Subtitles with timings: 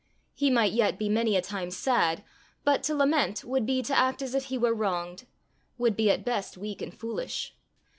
[0.33, 2.23] He might yet be many a time sad,
[2.63, 5.27] but to lament would be to act as if he were wronged
[5.77, 7.55] would be at best weak and foolish!